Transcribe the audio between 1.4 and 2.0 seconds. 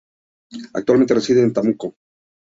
en Temuco.